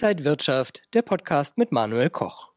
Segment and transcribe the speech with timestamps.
[0.00, 2.52] Inside Wirtschaft, der Podcast mit Manuel Koch.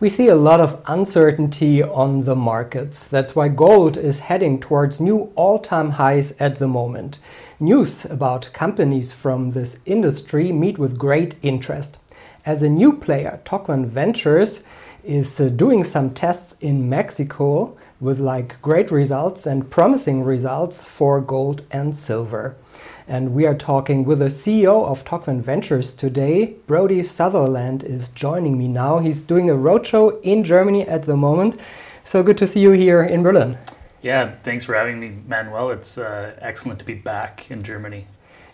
[0.00, 3.06] We see a lot of uncertainty on the markets.
[3.08, 7.20] That's why gold is heading towards new all time highs at the moment.
[7.60, 11.98] News about companies from this industry meet with great interest.
[12.46, 14.62] As a new player, Tocvan Ventures
[15.04, 21.20] is uh, doing some tests in Mexico with like great results and promising results for
[21.20, 22.56] gold and silver.
[23.08, 26.54] And we are talking with the CEO of Tocvan Ventures today.
[26.66, 29.00] Brodie Sutherland is joining me now.
[29.00, 31.58] He's doing a roadshow in Germany at the moment.
[32.04, 33.58] So good to see you here in Berlin.
[34.02, 35.70] Yeah, thanks for having me, Manuel.
[35.70, 38.06] It's uh, excellent to be back in Germany.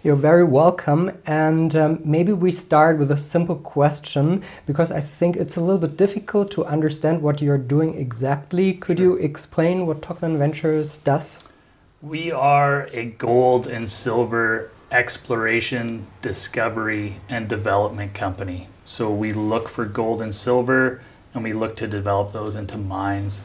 [0.03, 1.19] You're very welcome.
[1.27, 5.79] And um, maybe we start with a simple question because I think it's a little
[5.79, 8.75] bit difficult to understand what you're doing exactly.
[8.75, 9.07] Could sure.
[9.07, 11.41] you explain what Tocvan Ventures does?
[12.01, 18.69] We are a gold and silver exploration, discovery, and development company.
[18.87, 21.03] So we look for gold and silver
[21.35, 23.43] and we look to develop those into mines.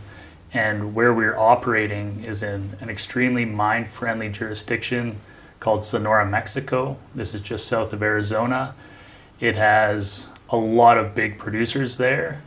[0.54, 5.18] And where we're operating is in an extremely mine friendly jurisdiction
[5.60, 6.98] called Sonora, Mexico.
[7.16, 8.76] This is just south of Arizona.
[9.40, 12.44] It has a lot of big producers there,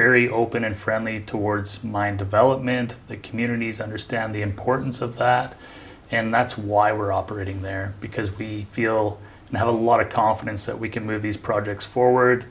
[0.00, 2.98] very open and friendly towards mine development.
[3.08, 5.54] The communities understand the importance of that,
[6.10, 10.64] and that's why we're operating there because we feel and have a lot of confidence
[10.64, 12.46] that we can move these projects forward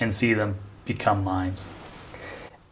[0.00, 1.66] and see them become mines.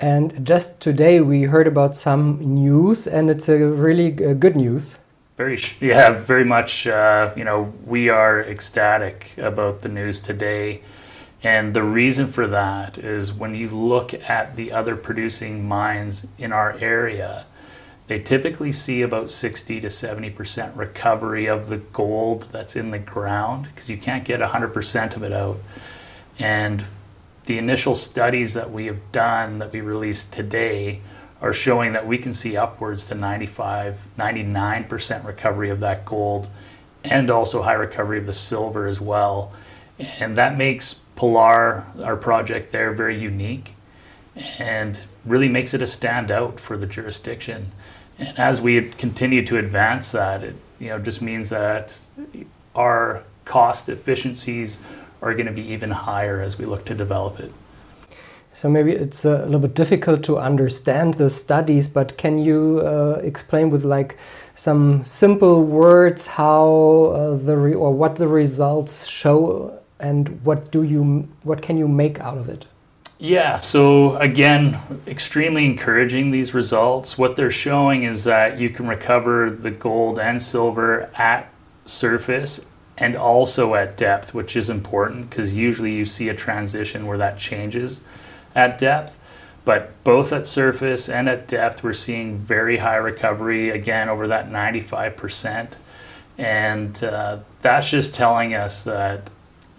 [0.01, 4.99] And just today we heard about some news, and it's a really good news.
[5.37, 6.87] Very, yeah, very much.
[6.87, 10.81] Uh, you know, we are ecstatic about the news today.
[11.43, 16.53] And the reason for that is when you look at the other producing mines in
[16.53, 17.47] our area,
[18.07, 23.69] they typically see about 60 to 70% recovery of the gold that's in the ground
[23.75, 25.59] because you can't get 100% of it out.
[26.39, 26.85] And
[27.47, 31.01] the initial studies that we have done that we released today
[31.41, 36.49] are showing that we can see upwards to 95, 99% recovery of that gold
[37.03, 39.53] and also high recovery of the silver as well.
[39.99, 43.75] And that makes Pilar, our project there, very unique
[44.37, 47.73] and really makes it a standout for the jurisdiction.
[48.19, 51.99] And as we continue to advance that, it you know just means that
[52.75, 54.81] our cost efficiencies
[55.21, 57.53] are going to be even higher as we look to develop it.
[58.55, 63.21] So maybe it's a little bit difficult to understand the studies, but can you uh,
[63.23, 64.19] explain with like
[64.55, 71.29] some simple words how uh, the or what the results show and what do you
[71.45, 72.67] what can you make out of it?
[73.19, 77.17] Yeah, so again, extremely encouraging these results.
[77.17, 81.49] What they're showing is that you can recover the gold and silver at
[81.87, 82.67] surface
[82.99, 87.39] and also at depth, which is important because usually you see a transition where that
[87.39, 88.01] changes
[88.57, 89.19] at depth.
[89.65, 94.51] But both at surface and at depth, we're seeing very high recovery, again, over that
[94.51, 95.69] 95%.
[96.37, 99.31] And uh, that's just telling us that,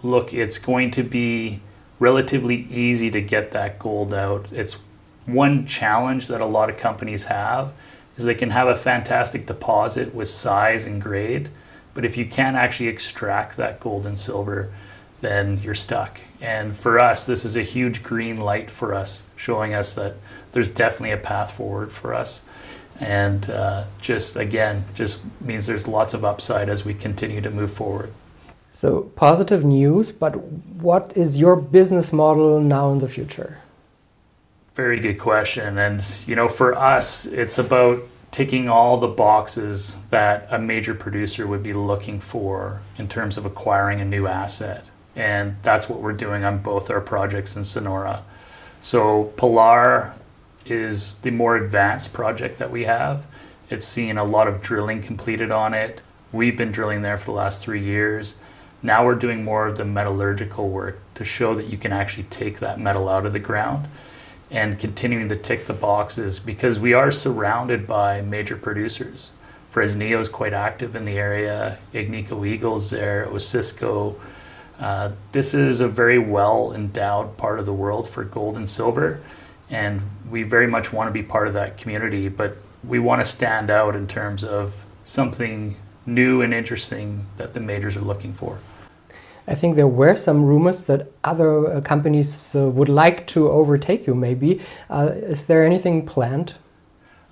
[0.04, 1.60] look, it's going to be
[1.98, 4.46] relatively easy to get that gold out.
[4.52, 4.76] It's
[5.24, 7.72] one challenge that a lot of companies have
[8.16, 11.48] is they can have a fantastic deposit with size and grade,
[11.94, 14.72] but if you can't actually extract that gold and silver,
[15.20, 16.20] then you're stuck.
[16.40, 20.16] And for us, this is a huge green light for us, showing us that
[20.52, 22.44] there's definitely a path forward for us.
[23.00, 27.72] And uh, just again, just means there's lots of upside as we continue to move
[27.72, 28.12] forward.
[28.74, 33.58] So, positive news, but what is your business model now in the future?
[34.74, 35.78] Very good question.
[35.78, 38.02] And, you know, for us, it's about
[38.32, 43.46] ticking all the boxes that a major producer would be looking for in terms of
[43.46, 48.24] acquiring a new asset and that's what we're doing on both our projects in Sonora.
[48.80, 50.14] So Pilar
[50.66, 53.24] is the more advanced project that we have.
[53.70, 56.00] It's seen a lot of drilling completed on it.
[56.32, 58.36] We've been drilling there for the last three years.
[58.84, 62.58] Now we're doing more of the metallurgical work to show that you can actually take
[62.58, 63.88] that metal out of the ground
[64.50, 69.30] and continuing to tick the boxes because we are surrounded by major producers.
[69.72, 74.16] Fresnillo is quite active in the area, Agnico Eagle's there, Osisko,
[74.78, 79.20] uh, this is a very well endowed part of the world for gold and silver,
[79.70, 83.24] and we very much want to be part of that community, but we want to
[83.24, 88.58] stand out in terms of something new and interesting that the majors are looking for.
[89.46, 94.06] I think there were some rumors that other uh, companies uh, would like to overtake
[94.06, 94.60] you, maybe.
[94.88, 96.54] Uh, is there anything planned?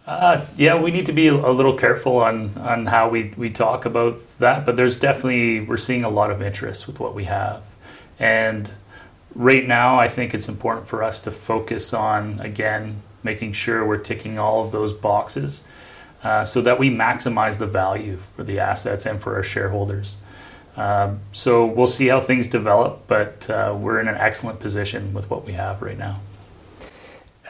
[0.07, 3.85] Uh, yeah, we need to be a little careful on, on how we, we talk
[3.85, 7.63] about that, but there's definitely, we're seeing a lot of interest with what we have.
[8.19, 8.71] And
[9.35, 13.97] right now, I think it's important for us to focus on, again, making sure we're
[13.97, 15.65] ticking all of those boxes
[16.25, 20.17] uh, so that we maximize the value for the assets and for our shareholders.
[20.77, 25.29] Um, so we'll see how things develop, but uh, we're in an excellent position with
[25.29, 26.21] what we have right now.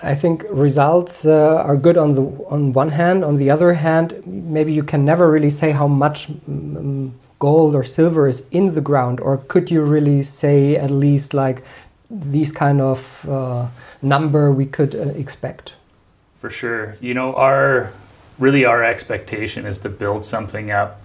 [0.02, 3.24] I think results uh, are good on the on one hand.
[3.24, 7.84] On the other hand, maybe you can never really say how much um, gold or
[7.84, 11.62] silver is in the ground, or could you really say at least like
[12.10, 13.68] these kind of uh,
[14.00, 15.74] number we could uh, expect?
[16.40, 17.92] For sure, you know our
[18.40, 21.00] really our expectation is to build something up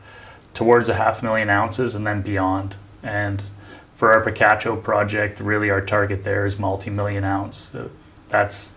[0.57, 2.75] towards a half million ounces and then beyond.
[3.03, 3.43] And
[3.95, 7.69] for our Picacho project, really our target there is multi-million ounce.
[7.71, 7.91] So
[8.29, 8.71] that's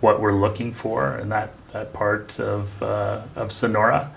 [0.00, 4.10] what we're looking for in that, that part of, uh, of Sonora.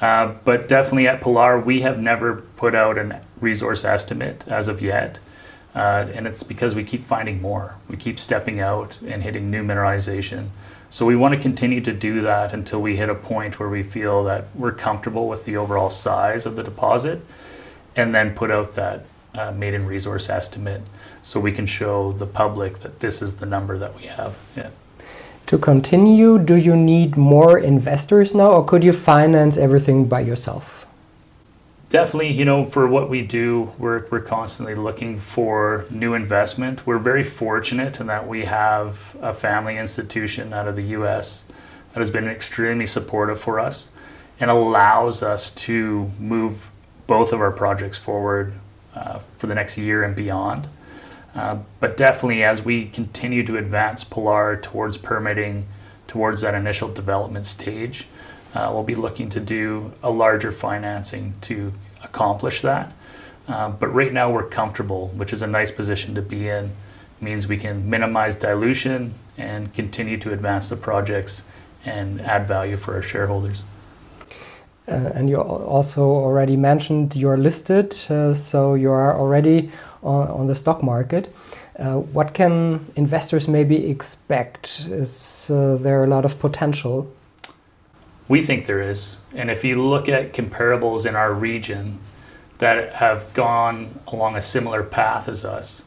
[0.00, 4.80] Uh, but definitely at Pilar, we have never put out a resource estimate as of
[4.80, 5.18] yet.
[5.74, 7.74] Uh, and it's because we keep finding more.
[7.86, 10.48] We keep stepping out and hitting new mineralization.
[10.88, 13.82] So we want to continue to do that until we hit a point where we
[13.82, 17.20] feel that we're comfortable with the overall size of the deposit
[17.96, 19.04] and then put out that
[19.34, 20.82] uh, maiden resource estimate
[21.22, 24.38] so we can show the public that this is the number that we have.
[24.56, 24.70] Yeah.
[25.46, 30.85] To continue, do you need more investors now or could you finance everything by yourself?
[31.96, 36.86] Definitely, you know, for what we do, we're, we're constantly looking for new investment.
[36.86, 41.44] We're very fortunate in that we have a family institution out of the US
[41.94, 43.88] that has been extremely supportive for us
[44.38, 46.70] and allows us to move
[47.06, 48.52] both of our projects forward
[48.94, 50.68] uh, for the next year and beyond.
[51.34, 55.66] Uh, but definitely, as we continue to advance Pilar towards permitting,
[56.06, 58.06] towards that initial development stage,
[58.54, 61.72] uh, we'll be looking to do a larger financing to
[62.06, 62.92] accomplish that.
[63.48, 66.64] Uh, but right now we're comfortable, which is a nice position to be in.
[66.64, 71.44] It means we can minimize dilution and continue to advance the projects
[71.84, 73.62] and add value for our shareholders.
[74.88, 79.70] Uh, and you also already mentioned you're listed, uh, so you are already
[80.02, 81.34] on, on the stock market.
[81.78, 84.86] Uh, what can investors maybe expect?
[84.90, 87.06] Is uh, there a lot of potential
[88.28, 89.16] we think there is.
[89.34, 91.98] And if you look at comparables in our region
[92.58, 95.82] that have gone along a similar path as us,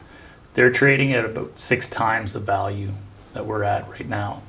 [0.54, 2.92] they're trading at about six times the value
[3.34, 4.42] that we're at right now.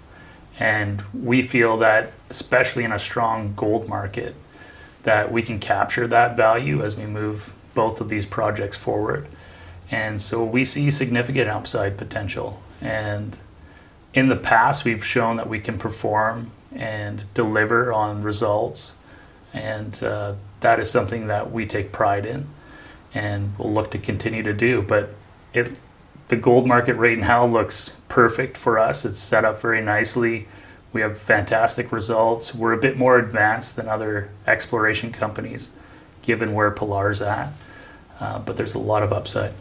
[0.59, 4.35] And we feel that, especially in a strong gold market,
[5.03, 9.27] that we can capture that value as we move both of these projects forward.
[9.89, 12.61] And so we see significant upside potential.
[12.79, 13.37] And
[14.13, 18.95] in the past, we've shown that we can perform and deliver on results.
[19.53, 22.47] And uh, that is something that we take pride in
[23.13, 24.81] and we'll look to continue to do.
[24.81, 25.09] But
[25.53, 25.79] it,
[26.29, 29.03] the gold market right now looks perfect for us.
[29.03, 30.47] It's set up very nicely.
[30.94, 32.53] We have fantastic results.
[32.56, 35.71] We're a bit more advanced than other exploration companies,
[36.21, 37.51] given where Pilar's at.
[38.19, 39.53] Uh, but there's a lot of upside.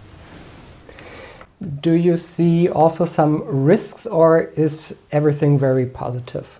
[1.81, 6.59] Do you see also some risks, or is everything very positive?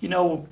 [0.00, 0.46] You know,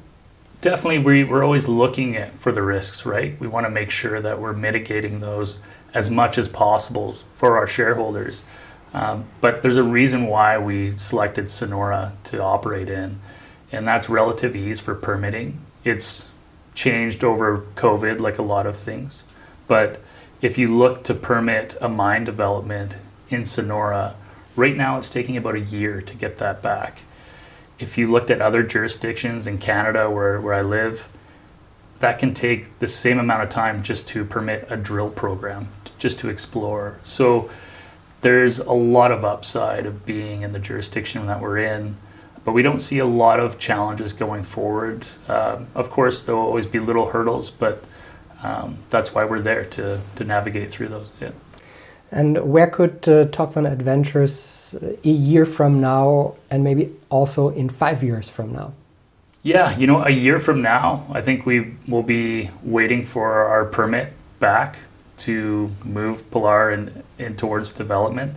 [0.60, 3.38] definitely we, we're always looking at for the risks, right?
[3.40, 5.60] We want to make sure that we're mitigating those
[5.94, 8.44] as much as possible for our shareholders.
[8.92, 13.20] Um, but there's a reason why we selected Sonora to operate in,
[13.72, 15.60] and that's relative ease for permitting.
[15.82, 16.28] It's
[16.74, 19.22] changed over COVID, like a lot of things.
[19.66, 20.00] But
[20.40, 22.96] if you look to permit a mine development
[23.30, 24.14] in Sonora,
[24.56, 27.00] right now it's taking about a year to get that back
[27.78, 31.08] if you looked at other jurisdictions in Canada where, where I live,
[32.00, 35.68] that can take the same amount of time just to permit a drill program,
[35.98, 36.98] just to explore.
[37.04, 37.50] So
[38.20, 41.96] there's a lot of upside of being in the jurisdiction that we're in,
[42.44, 45.06] but we don't see a lot of challenges going forward.
[45.28, 47.84] Uh, of course, there will always be little hurdles, but
[48.42, 51.10] um, that's why we're there to, to navigate through those.
[51.20, 51.30] Yeah.
[52.10, 53.24] And where could uh,
[53.66, 58.72] Adventures uh, a year from now and maybe also in five years from now?
[59.42, 63.64] Yeah, you know, a year from now, I think we will be waiting for our
[63.64, 64.76] permit back
[65.18, 68.36] to move Pilar in, in towards development,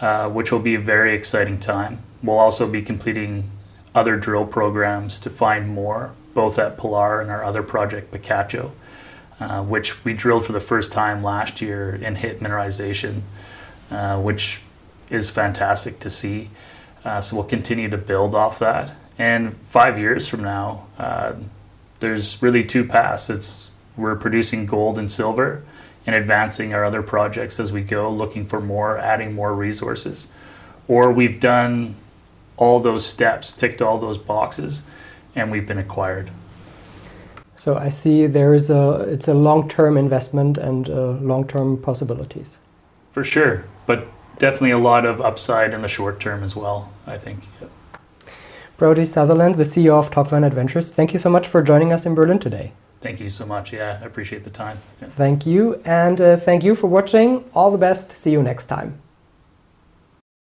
[0.00, 2.02] uh, which will be a very exciting time.
[2.22, 3.50] We'll also be completing
[3.94, 8.70] other drill programs to find more, both at Pilar and our other project, Picacho.
[9.40, 13.22] Uh, which we drilled for the first time last year and hit mineralization,
[13.90, 14.60] uh, which
[15.08, 16.50] is fantastic to see.
[17.06, 18.92] Uh, so we'll continue to build off that.
[19.18, 21.36] And five years from now, uh,
[22.00, 23.30] there's really two paths.
[23.30, 25.62] It's we're producing gold and silver,
[26.06, 30.28] and advancing our other projects as we go, looking for more, adding more resources.
[30.86, 31.94] Or we've done
[32.58, 34.82] all those steps, ticked all those boxes,
[35.34, 36.30] and we've been acquired.
[37.60, 42.58] So I see there is a it's a long-term investment and uh, long-term possibilities.
[43.12, 44.06] For sure, but
[44.38, 46.88] definitely a lot of upside in the short term as well.
[47.06, 47.38] I think.
[47.60, 47.70] Yep.
[48.78, 52.14] Brodie Sutherland, the CEO of Tocvan Ventures, thank you so much for joining us in
[52.14, 52.72] Berlin today.
[53.02, 53.74] Thank you so much.
[53.74, 54.78] Yeah, I appreciate the time.
[55.02, 55.08] Yeah.
[55.08, 57.44] Thank you and uh, thank you for watching.
[57.52, 58.12] All the best.
[58.12, 58.94] See you next time.